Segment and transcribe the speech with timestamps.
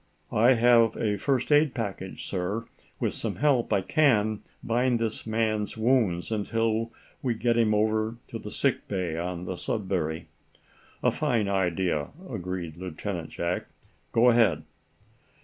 [0.33, 2.65] "I have a first aid package, sir.
[2.99, 8.39] With some help I can, bind this man's wounds until we get him over to
[8.39, 10.25] the sick bay on the 'Sudbury.'"
[11.03, 13.67] "A fine idea," agreed Lieutenant Jack.
[14.11, 14.63] "Go ahead."